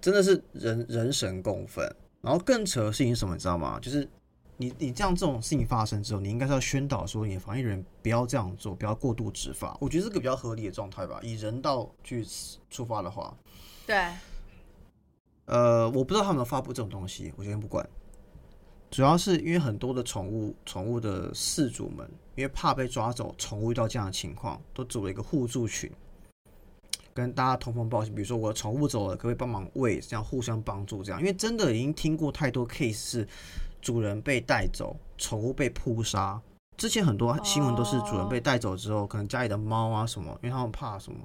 [0.00, 1.84] 真的是人人神共愤。
[2.20, 3.78] 然后更扯的事情是什么，你知道吗？
[3.80, 4.08] 就是
[4.56, 9.76] 你你这样这种事情发生之后，你应该是要宣导说，你的防疫人不要这样做，不要过度执法。
[9.80, 11.18] 我觉得这个比较合理的状态吧。
[11.22, 12.24] 以人道去
[12.70, 13.36] 出发的话，
[13.86, 14.08] 对，
[15.46, 17.84] 呃，我不知道他们发布这种东西，我先不管。
[18.94, 25.90] 主要是因为很多的宠物宠物的饲主们，因为怕被抓走，宠物遇到这样的情况，都组了一个互助群，
[27.12, 28.14] 跟大家通风报信。
[28.14, 29.98] 比如说我的宠物走了，可不可以帮忙喂？
[29.98, 31.20] 这样互相帮助，这样。
[31.20, 33.26] 因为真的已经听过太多 case
[33.80, 36.40] 主人被带走，宠物被扑杀。
[36.76, 41.18] 之前很多新闻都是主人被带走之后，可能家里的猫啊什么，因为他们怕什么，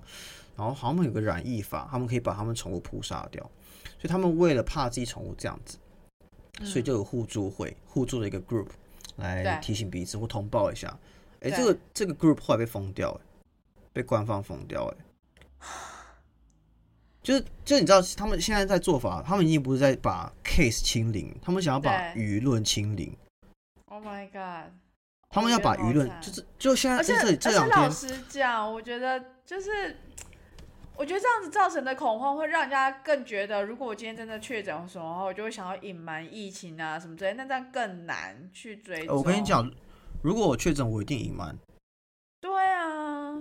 [0.58, 3.44] 然后好像有个染疫法，他们可以把他们宠物扑杀掉。
[4.00, 5.78] 所以他们为了怕自己宠物这样子，
[6.64, 8.68] 所以就有互助会、互助的一个 group
[9.18, 10.88] 来提醒彼此或通报一下。
[11.42, 13.22] 哎、对这个这个 group 后来被封掉、哎，
[13.94, 14.98] 被官方封掉、哎，
[17.24, 23.16] 就是就是你知道他们现在在做法，他们已经不是在把 case 清零，他们想要把舆论清零
[23.86, 24.72] ，Oh my god！
[25.30, 29.96] 他们要把舆论就是就现在而且这两天，老实讲，我觉得就是，
[31.00, 39.08] 我觉得这样子造成的恐慌会让人家更觉得，如果我今天真的确诊或什么的话，我就会想要隐瞒疫情啊什么之类，那这样更难去追。
[39.08, 39.72] 呃我跟你，讲，
[40.22, 41.58] 如果我确诊，我一定隐瞒，
[42.42, 43.32] 对啊，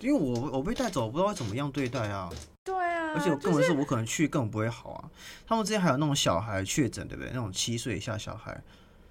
[0.00, 2.30] 因为我我被带走，我不知道会怎么样对待啊。
[2.62, 5.10] 对啊，而且我根就是本是我可能去根本不会好啊。
[5.44, 7.30] 他们之前还有那种小孩确诊，对不对？
[7.32, 8.62] 那种七岁以下小孩，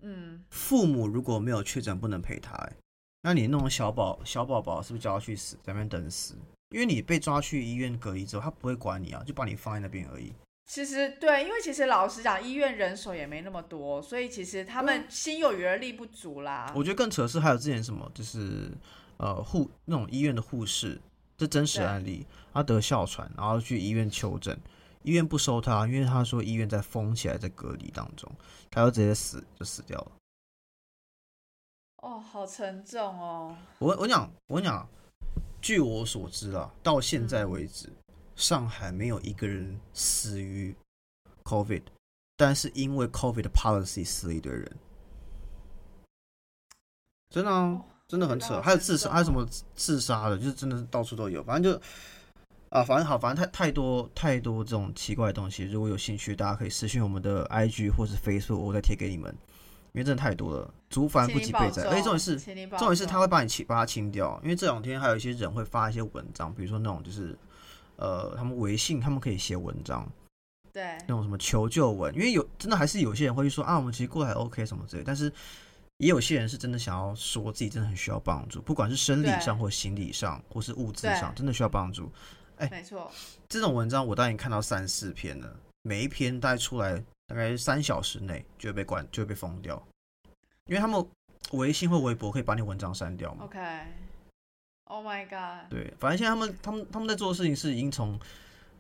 [0.04, 2.74] 嗯，父母如果没有确诊，不能陪他、欸。
[3.24, 6.36] 那你那种小宝小宝宝是不是就要去死，在那边等死？
[6.70, 10.34] 因为你被抓去医院隔离之后，他不会管你啊，就把你放在那边而已。
[10.68, 16.72] 其实对，因为其实老实讲，医院人手也没那么多，所以其实他们心有余而力不足啦。
[16.76, 18.72] 我觉得更扯的是还有之前什么，就是
[19.18, 21.02] 呃护那种医院的护士，
[21.36, 24.56] 这真实案例，他得哮喘，然后去医院求诊，
[25.02, 28.32] 医院不收他，因为他说医院在封起来，在隔离当中，
[28.70, 30.12] 他就直接死就死掉了。
[32.04, 33.58] 哦，好沉重哦。
[33.80, 34.88] 我我讲我讲，
[35.62, 37.90] 据我所知啊，到现在嗯为止，
[38.36, 40.76] 上海没有一个人死于
[41.44, 41.84] COVID，
[42.38, 44.78] 但是因为 COVID 的 policy 死了一堆人，
[47.30, 48.60] 真的啊、哦真的很扯。
[48.60, 51.44] 还有自杀，还有什么自杀的，就是真的是到处都有。
[51.44, 51.80] 反正就
[52.70, 55.66] 啊，反正好，反正太太多太多这种奇怪的东西。
[55.66, 59.36] 如果有兴趣，大家可以私信我们的 IG 或是 Facebook，我再贴给你们，
[59.94, 61.84] 因为真的太多了，竹繁不及备载。
[61.84, 62.38] 而且重点是，
[62.78, 67.38] 重点是他重会把你清把它清掉，因为这两天还有一些人会发一些文章，比如说那种就是
[67.96, 70.10] 呃，他们微信他们可以写文章，
[70.72, 70.98] 对。
[71.02, 75.32] 那种什么求救文，因为有真的还是有些人会去说啊，我们其实过得还 OK 什么之类，但是
[75.98, 82.12] 也有些人是真的想要说自己真的很需要帮助，不管是生理上或心理上或是物质上，真的需要帮助。
[82.58, 83.12] 哎没错，
[83.48, 89.82] 这种文章我当然看到三四篇了，每一篇大概出来大概三小时内就会被关，就会被封掉，
[90.66, 91.06] 因为他们
[91.52, 93.46] 微信或微博可以把你文章删掉嘛。
[93.46, 98.20] OK，Oh my God，对，反正现在他们他们他们在做的事情是已经从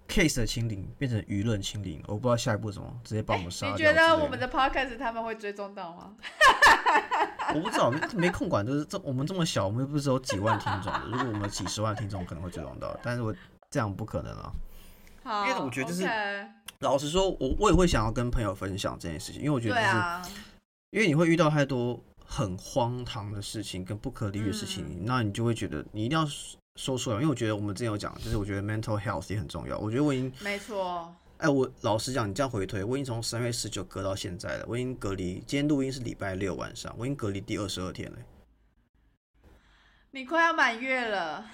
[0.07, 3.83] case 的清零变成舆论清零，我不知道下一步怎么直接把我们杀掉你。
[3.83, 6.15] 觉得我们的 Podcast 他们会追踪到吗？
[7.53, 11.01] 我不知道，没没空管，就是这我们这么小，我们又不是只有几万听众的。
[11.05, 13.33] 如果我们有几十万听众，可能会追踪到，但是我
[13.69, 14.51] 这样不可能啊。
[15.23, 16.07] 好，因为我觉得就是
[16.79, 20.21] 老实说，我我也会想要跟朋友分享这件事情，因为我觉得就是、啊，
[20.91, 26.25] 因为你会遇到太多很荒唐的事情跟不可理喻的事情，嗯那你就会觉得你一定要
[26.75, 27.17] 说出来。
[27.17, 29.77] 因为我觉得我们之前有讲，就是我觉得 mental health 也很重要。
[29.77, 35.43] 我觉得我已经，没错，哎，我老实讲，你这样回推，我已经从三月十九隔到现在了，我已经隔离。
[35.45, 38.17] 今天录音是礼拜六晚上，我已经隔离第二十二天了。
[40.11, 41.45] 你快要满月了，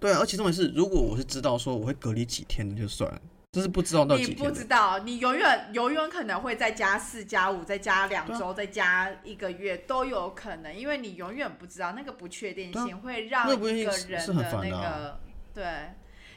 [0.00, 3.20] 对啊，而且重点是，如果我是知道说我会隔离几天的就算了，
[3.52, 4.54] 就是不知道到你不几天的。
[4.54, 15.20] 知道，你永远永远可能会再加四、加五、再加两周、再加一个月都有可能，因为你永远不知道那个不确定性会让一个人的那个
[15.54, 15.64] 对，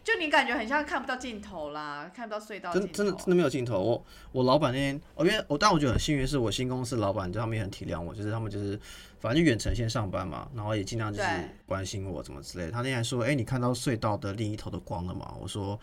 [0.05, 3.81] 就你感觉很像看不到尽头啦，看不到隧道真真的真的没有尽头。
[3.81, 8.79] 我我老板那天，我因为我但我觉得很幸运，是我新公司老板，就他们也很体谅我，就是他们就是
[9.19, 12.71] 反正就远程线上班嘛，然后也尽量就是对关心我怎么之类的。
[12.71, 15.79] 他那天还说：“哎、你看到隧道的另一头的光了吗？”我说：“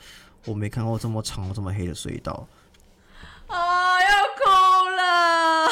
[0.46, 2.46] 我没看过这么长这么黑的隧道。
[3.48, 4.08] 啊，要
[4.38, 5.68] 哭了。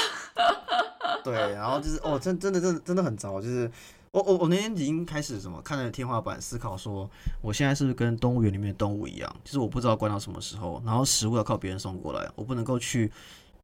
[1.23, 3.71] ”对，然后就是哦，真真的真的真的很糟，就是。
[4.12, 7.09] 我我我那天已经开始什么看着天花板思考说，
[7.40, 13.11] 我现在是不是跟动物园里面的动物一样，就是我不知道关到什么时候，然后食物要靠别人送过来，我不能够去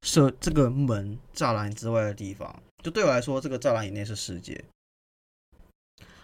[0.02, 2.54] 设这个门栅栏之外的地方。
[2.84, 4.64] 就对我来说，这个栅栏以内是世界。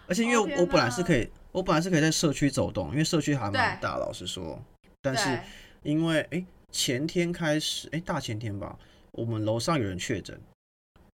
[0.06, 4.62] 而且因为我,、本来是可以，我本来是可以在社区走动，因为社区还蛮对大，老实说。
[5.00, 5.40] 但是
[5.82, 8.78] 因为哎、前天开始，哎、大前天吧，
[9.10, 10.40] 我们楼上有人确诊，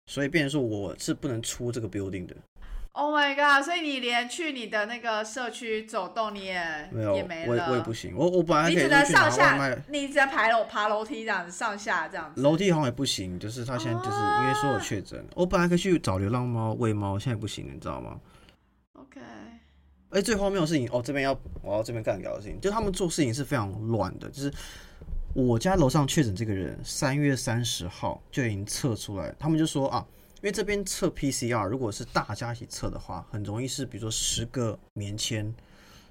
[0.08, 2.36] 所以变成说我是不能出这个 building 的。
[2.98, 3.64] ，Oh my god！
[3.64, 12.42] 所以你连去你的那个社区走动你也没有，也没了，我也不行，我我本来你只能上下，，你只能爬楼爬楼梯这样子上下这样子。
[12.42, 18.20] 楼梯好像也不行，就是他现在就是因为说有啊确诊，我本来可以去找流浪猫喂猫，现在不行，你知道吗
[18.94, 19.22] ？OK，
[20.10, 24.52] 哎，最荒谬的事情哦，这边要我要这边干掉的事情，就他们做事情是非常乱的，就是
[25.36, 30.04] 我家楼上确诊这个人，三月三十号就已经测出来，他们就说啊，
[30.38, 35.54] 因为这边测 PCR，如果是大家一起测的话，很容易是比如说十个棉签、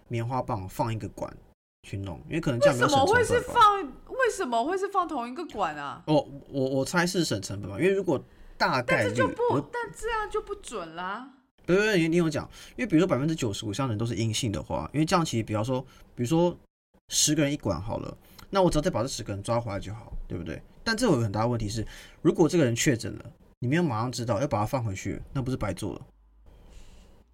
[0.08, 1.34] 棉花棒放一个管
[1.82, 3.40] 去弄，因为可能这为样没有省什么会是。
[3.40, 3.92] 放？
[4.16, 6.02] 为什么会是放同一个管啊？
[6.06, 8.20] 哦我我猜是省成本吧，因为如果
[8.56, 11.30] 大概就不，但这样就不准啦。
[11.64, 15.80] 对对对，你你有讲，因为比如说百分之九十五以上的人都是阴性的话，因为这样其实比方说，
[16.16, 16.56] 比如说
[17.08, 18.16] 十个人一管好了，
[18.50, 20.60] 那我只要再把这十个人抓回来就好，对不对？
[20.82, 21.86] 但这有个很大的问题是，
[22.20, 23.24] 如果这个人确诊了，
[23.60, 26.06] 你没有马上知道，要把它放回去，那不是白做了？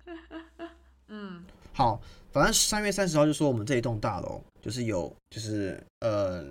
[1.09, 6.45] 嗯，好，反正三月三十号就说我们这一栋大楼就是有，就是呃，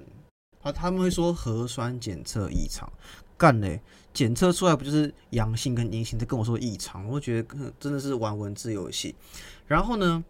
[0.62, 2.92] 他他们会说核酸检测异常，
[3.38, 3.80] 干嘞，
[4.14, 9.16] 检测出来不就是阳性跟阴性，他跟我说异常，我会觉得呃真的是玩文字游戏。
[9.68, 10.24] 然后呢，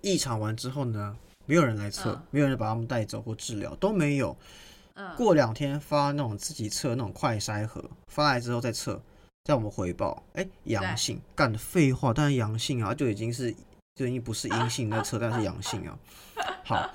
[0.00, 4.34] 异常完之后呢，没有人来测，嗯没有人把他们带走或治疗，都没有。
[4.98, 9.00] 嗯，过两天发那种自己测那种快筛盒，发来之后再测，
[9.44, 13.54] 再我们回报，哎、阳性，干的废话，当然阳性啊，就已经是
[13.94, 15.98] 就已经不是阴性在测，但是阳性啊。
[16.64, 16.90] 好，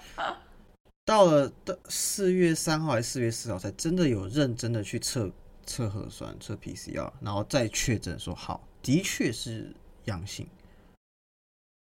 [1.06, 5.32] 到了的四月三号还是四月四号，才真的有认真的去测
[5.66, 10.46] 测核酸、测 PCR，然后再确诊说好，的确是阳性。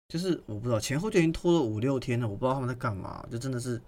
[0.10, 3.79] 就是我不知道前后就已经拖了五六天了，我不知道他们在干嘛，就真的是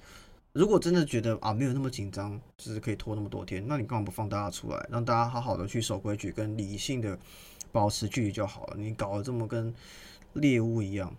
[0.53, 7.17] 如果真的觉得啊没有那么紧张，就是可以拖那么多天，那你干嘛不放大家出来，让大家好好的去守规矩，跟理性的
[7.71, 8.75] 保持距离就好了？
[8.77, 9.73] 你搞得这么跟
[10.33, 11.13] 猎物一样，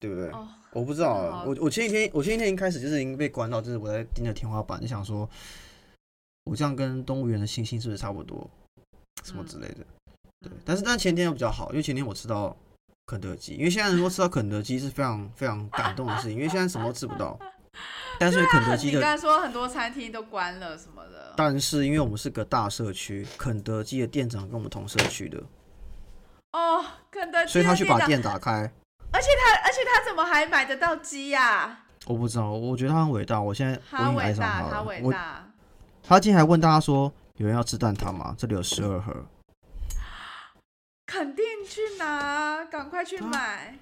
[0.00, 0.28] 对不对？
[0.30, 5.28] 哦，我不知道啊，我我前几天我前几天一开始就是已经被关到，就是我在盯着天花板，就想说，
[6.44, 8.50] 我这样跟动物园的猩猩是不是差不多，
[9.22, 9.86] 什么之类的。
[10.40, 12.56] 对，但是但前天又比较好，因为前天我吃到
[13.06, 17.38] 肯德基，因为现在能够吃到肯德基是非常非常感动的事情，因为现在什么都吃不到。
[18.18, 25.42] 但是肯德基的，你刚才说很多餐厅都关了什么的，但是因为我们是个大社区，肯德基的店长跟我们同社区的，
[26.52, 28.70] 哦，肯德基，所以他去把，店打开。
[29.12, 34.70] 而且他而且他怎么还买得到鸡呀、我不知道，我觉得他很伟大，我现在我已经爱伟大，上他了。
[34.70, 35.52] 他伟大。
[36.02, 38.34] 他今天还问大家说，有人要吃蛋挞吗？
[38.38, 39.12] 这里有十二盒。
[41.06, 43.76] 肯定去拿，赶快去买。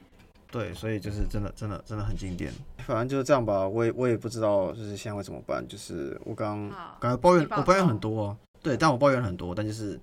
[0.51, 2.53] 对，所以就是真的，真的，真的很经典。
[2.87, 5.67] 反正就是这样吧，我也我也不知道，就是现在会怎么办。
[5.67, 9.99] 就是我刚好刚才抱怨我抱怨很多、啊，对，但我抱怨很多，但就是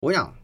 [0.00, 0.34] 我讲，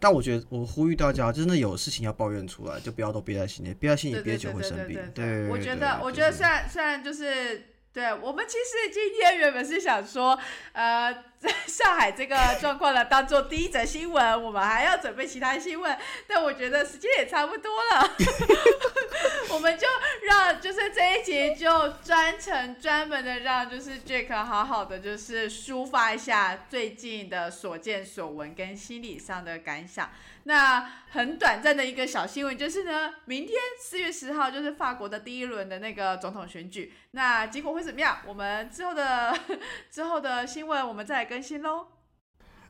[0.00, 5.48] 但我觉得我呼吁大家，真的有事情要抱怨出来，就不要都憋在心里，憋在心里对对憋久对对对会生病对。
[5.48, 7.66] 我觉得，我觉得虽然虽然就是。
[7.94, 10.38] 对我们其实今天原本是想说，
[10.72, 11.20] 呃，在
[11.66, 18.16] 上海这个状况呢，当做第一则新闻，我们还要准备其他新闻，但我觉得时间也差不多了，
[19.50, 19.86] 我们就
[20.22, 30.10] 让就是这一集就专程专门的让就是 Jack 好好的就是抒发一下最近的所见所闻跟心理上的感想。
[30.44, 38.18] 那很短暂的一个小新闻就是呢，明天四月十号就是法国的第一轮的那个总统选举，那结果会怎么样？
[38.26, 39.32] 我们之后的
[39.88, 41.86] 之后的新闻我们再更新喽。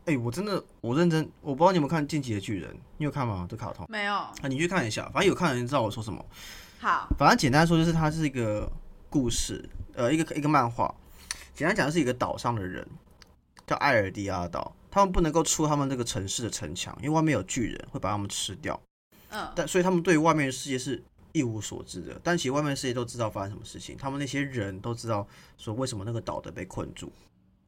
[0.05, 3.45] 哎、我真的我认真，我不知道你有没有看《进击的巨人》，你有看吗？
[3.51, 6.25] 这卡通没有，啊，你去看一下，反正有看的人知道我说什么。
[6.79, 8.71] 好，反正简单说，就是它是一个
[9.11, 10.95] 故事，呃，一个一个漫画。
[11.57, 12.87] 简单讲，是一个岛上的人
[13.67, 18.81] 叫艾尔迪亚岛，他们不能够出他们这个城市的城墙，因为外面有巨人会把他们吃掉。
[19.31, 21.03] 嗯，但所以他们对外面的世界是
[21.33, 22.21] 一无所知的。
[22.23, 25.27] 但其实外面的世界都知道发生什么事情，他们那些人都知道
[25.59, 27.11] 说为什么那个岛的被困住。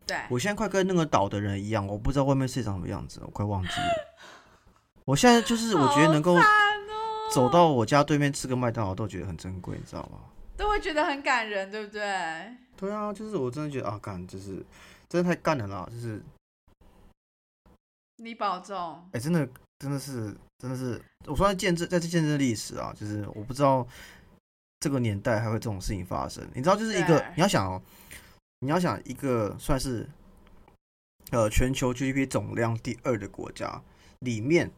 [0.07, 4.15] 对，我现在快跟那个岛的人一样，我不知道外面世界长什么样子，我快忘记了。
[5.07, 6.37] 我现在就是我觉得能够
[7.33, 10.19] 走到我家对面吃个麦当劳都觉得很珍贵，你知道吗？
[10.57, 12.01] 都会觉得很感人，对不对？
[12.77, 14.65] 对啊，就是我真的觉得啊，干，就是
[15.09, 16.23] 真的太干了啦，就是
[18.17, 19.09] 你保重。
[19.13, 19.49] 哎、真的
[19.79, 23.87] 真的是真的是，我说在见证在这见证历史啊，就是我不知道
[24.81, 26.47] 这个年代还会这种事情发生。
[26.55, 27.83] 你知道，就是一个你要想哦，
[28.65, 30.09] 你要想一个算是
[31.33, 33.83] 呃全球 GDP 总量第二的国家
[34.21, 34.71] 里面，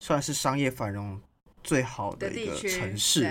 [0.00, 1.20] 算是商业繁荣
[1.62, 3.30] 最好的一个城市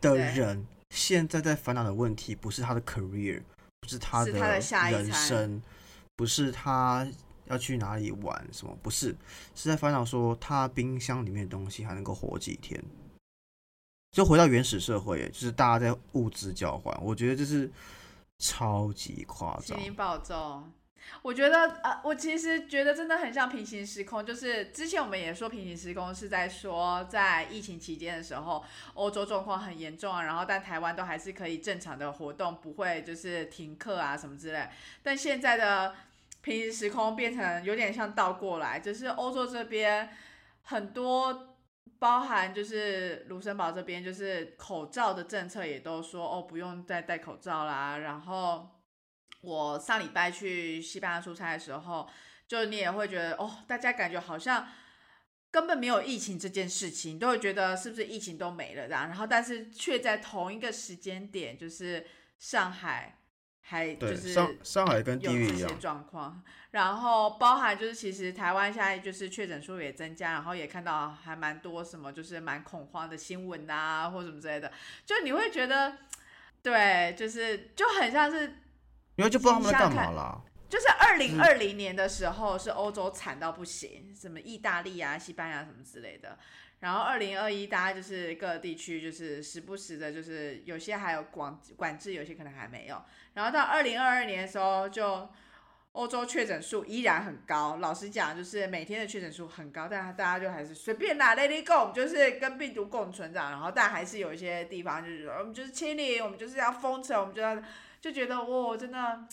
[0.00, 3.42] 的人，现在在烦恼的问题不是他的 career，
[3.82, 5.12] 不是他的人餐。
[5.12, 5.62] 生，
[6.16, 7.06] 不是他
[7.44, 9.14] 要去哪里玩什么，不是，
[9.54, 12.82] 是在烦恼说他冰箱里面的东西还能够活几天。
[14.12, 17.70] 就回到原始社会，就是大家在物资交换，我觉得这是
[18.38, 19.78] 超级夸张。
[19.78, 20.72] 请你保重。
[21.22, 28.64] 我觉得呃，我其实觉得真的很像平行时空，就是之前我们也说平行时空是在说在疫情期间的时候，
[28.94, 34.68] 欧洲状况很严重啊，然后但台湾都还是可以正常的活动，不会就是停课啊什么之类。
[35.02, 35.94] 但现在的
[36.42, 40.10] 平行时空变成有点像倒过来，就是欧洲这边
[40.64, 41.55] 很多。
[41.98, 47.98] 包含就是卢森堡这边，就是口罩的政策也都说哦，不用再戴口罩啦。
[47.98, 48.68] 然后
[49.40, 52.08] 我上礼拜去西班牙出差的时候，
[52.46, 54.68] 就你也会觉得哦，大家感觉好像
[55.50, 59.08] 根本没有疫情这件事情，都会觉得是不是疫情都没了这样。
[59.08, 62.06] 然后但是却在同一个时间点，就是
[62.38, 63.18] 上海
[63.68, 66.40] 还就，是上上海跟地有这些狱一样，状况，
[66.70, 74.70] 然后包含就是其实台湾现在就是确诊数也增加，然后也看到还蛮多什么就是蛮恐慌的新闻啊，或什么之类的，
[75.04, 75.96] 就你会觉得，
[76.62, 78.44] 对，就是就很像是
[79.16, 80.40] 因为就不知道他们在干嘛啦。
[80.68, 86.36] 就是二零二零年的时候是欧洲惨到不行，什么意大利啊、西班牙什么之类的。
[86.80, 93.02] 然后二零二一，大家就是各地区就是时不时的，就是有些还有管管制，有些可能还没有。
[93.34, 95.28] 然后到二零二二年的时候，就
[95.92, 97.76] 欧洲确诊数依然很高。
[97.78, 103.50] 老实讲，就是每天的确诊数很高，但大家就还是随便啦，Let it go，就是跟病毒共存这样。
[103.50, 107.62] 然后但还是有一些地方就是说我们就是清理，我们就是要封城，我们就要
[108.00, 109.26] 就觉得哇，真的。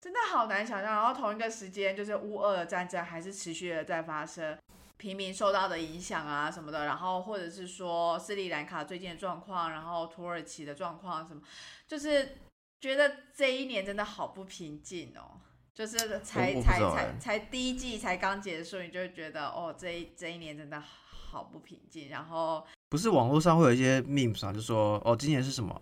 [0.00, 4.56] 真的好难想象，然后同一个时间，就是乌俄的战争还是持续的在发生，
[4.98, 11.40] 平民受到的影响啊什么的，然后或者是说斯里兰卡最近的状况，然后土耳其的状况什么，
[11.86, 12.36] 就是
[12.80, 15.40] 觉得这一年真的好不平静哦。
[15.72, 22.08] 就是才才才才第一季才刚结束，你就会觉得哦，这一这一年真的好不平静。
[22.08, 25.80] 然后不是网络上会有一些 memes 啊，就说哦，今年是什么？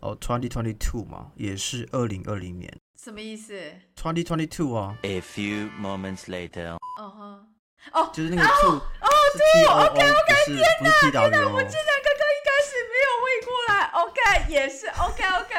[0.00, 3.60] 哦，twenty twenty two 嘛，也是二零二零年什么意思
[3.96, 6.78] ？，twenty twenty two 啊，A few moments later.
[6.98, 7.54] 嗯哼，
[7.92, 8.74] 哦，就是那个 two
[9.32, 10.06] 是 T O O，不是
[10.80, 11.78] 不是 T W 我竟。
[11.78, 15.52] 然刚刚一开始没有喂过来，OK，也是 OK OK。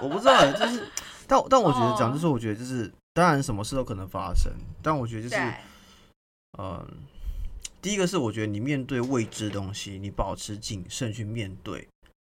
[0.02, 0.88] 我不知道欸，就是，
[1.26, 5.54] 但但我觉得讲，哦就是我觉得就是，当然什么事都可能发生，但我觉得就是，对，
[6.58, 6.86] 嗯，
[7.82, 11.86] 第一个是我觉得你面对未知的东西，你保持谨慎去面对，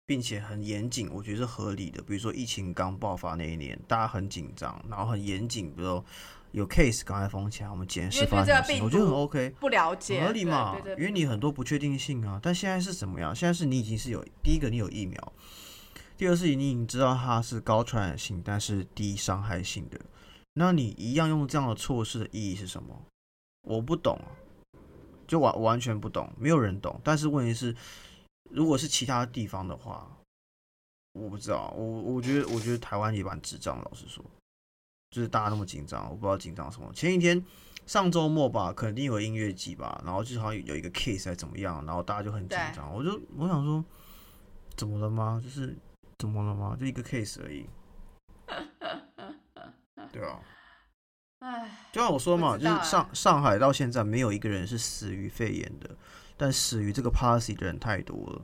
[0.05, 2.01] 并且很严谨，我觉得是合理的。
[2.01, 6.05] 比如说疫情刚爆发那一年，大家很紧张，然后很严谨，比如说
[6.57, 9.49] 有 case 赶快封起来，我们检视发生什么我觉得很 OK。
[9.59, 12.39] 不了解，合理嘛因为你很多不确定性啊。
[12.41, 13.35] 但现在是怎么样？
[13.35, 15.21] 现在是你已经是有第一个，你有疫苗；
[16.17, 20.01] 第二是你已经知道它是高传染性，但是低伤害性的。
[20.53, 22.99] 那你一样用这样的措施的意义是什么？
[23.61, 24.33] 我不懂啊，
[25.27, 26.99] 就完完全不懂，没有人懂。
[27.03, 27.75] 但是问题是，
[28.49, 30.09] 如果是其他地方的话，
[31.13, 31.71] 我不知道。
[31.77, 34.25] 我我觉得，我觉得台湾也蛮智障的，老实说，
[35.09, 36.91] 就是大家那么紧张，我不知道紧张什么。
[36.93, 37.43] 前几天
[37.85, 42.93] 上周末吧，肯定有音乐季吧，然后就好像有一个 case 还怎么样，然后大家就很紧张。
[42.93, 43.83] 我就我想说，
[44.75, 45.41] 怎么了吗？
[45.43, 45.75] 就是
[46.17, 46.75] 怎么了吗？
[46.79, 47.65] 就一个 case 而已。
[50.11, 50.39] 对啊，
[51.39, 55.89] 唉，就像我说嘛，就是上上海到现在没有一个人是死于肺炎的，
[56.35, 58.41] 但死于这个 policy 的人太多了，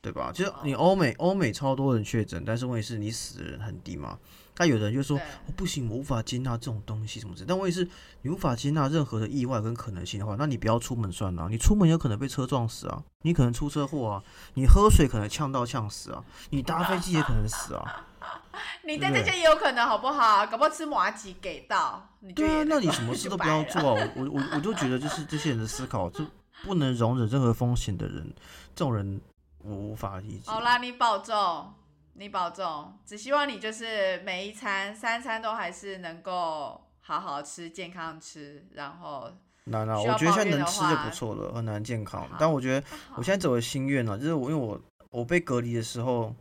[0.00, 0.30] 对吧？
[0.32, 4.18] 就是你欧美欧美超多人确诊，但是问题是你死的人很低嘛。
[4.60, 5.18] 但有的人就说
[5.56, 7.46] 不行，我无法接纳这种东西什么之类。
[7.48, 7.88] 但问题是，
[8.20, 11.48] 你无法接纳任何的意外跟可能性的话，那你不要出门算了。
[11.48, 18.04] 你出门有可能被车撞死啊，你可能出车祸啊，你喝水可能呛到呛死啊，你搭飞机也可能死啊。
[18.84, 20.46] 你在这些也有可能好不好？
[20.46, 22.06] 搞不好吃麻吉给到，
[22.36, 24.08] 对啊，那你什么事都不要做啊！
[24.14, 26.22] 我我我我就觉得就是这些人的思考，就
[26.64, 28.30] 不能容忍任何风险的人，
[28.74, 29.18] 这种人
[29.62, 30.50] 我无法理解。
[30.50, 31.72] 好啦，你保重，
[32.20, 32.92] 你保重。
[33.06, 39.32] 只希望你就是每一餐三餐都还是能够好好吃、健康吃，然后
[39.64, 42.28] 难啊，我觉得现在能吃就不错了，很难健康。
[42.38, 44.78] 但我觉得我现在走的心愿呢、就是我因为我
[45.10, 46.34] 我被隔离的时候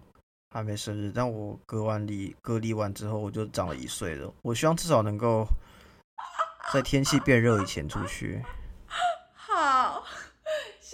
[0.54, 4.30] 还没生日，但我隔完离隔离完之后我就长了一岁了。
[4.42, 5.48] 我希望至少能够
[6.74, 8.44] 在天气变热以前出去。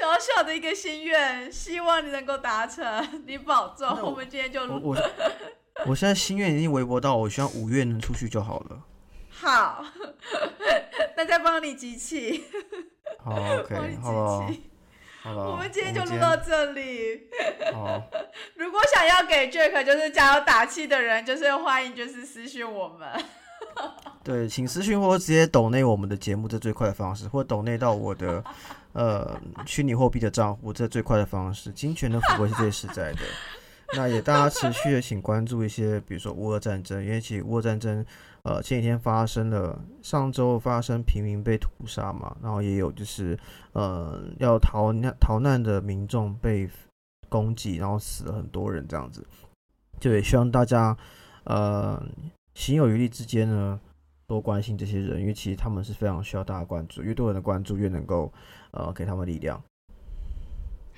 [0.05, 0.19] 好。
[0.19, 3.23] 小小的一个心愿，希望你能够达成。
[3.25, 4.97] 你保重，我我们今天就我我
[5.87, 8.81] 我现在心愿已经微薄到我希望五月能出去就好了。
[9.29, 9.85] 好。
[11.17, 12.43] 那再帮你集气，
[13.23, 13.31] 好
[13.69, 14.69] 帮你，OK，好了集气。
[15.21, 17.29] 好了，我们今天就我录到这里。
[17.73, 18.01] 好。
[18.55, 23.09] 如果想要给 Jack 就是加油打气的人，就是欢迎就是私讯我们。
[24.23, 28.43] 对，请私讯或直接抖内我们的节目，这最快的方式，或抖内到我的
[28.93, 31.71] 呃虚拟货币的账户，这最快的方式。
[31.71, 33.19] 金钱的抚慰是最实在的。
[33.95, 38.03] 那也大家持续的请关注一些，比如说乌俄战争，因为其实乌俄战争
[38.41, 43.37] 呃前几天发生了，上周发生平民被屠杀嘛，然后也有就是
[43.73, 46.67] 呃要逃难逃难的民众被
[47.29, 49.23] 攻击，然后死了很多人这样子。
[49.99, 50.97] 就也希望大家
[51.43, 52.03] 呃
[52.55, 53.79] 行有余力之间呢，
[54.25, 58.33] 多关心这些人，因为其实他们是非常需要大家关注，越多人的关注，越能够
[58.71, 59.61] 呃给他们力量。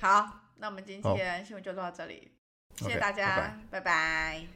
[0.00, 2.30] 好，那我们今天新闻就录到这里，
[2.76, 4.46] 谢谢大家，拜拜